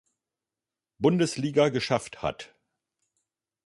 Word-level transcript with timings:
Bundesliga 0.97 1.69
geschafft 1.69 2.23
hat. 2.23 2.55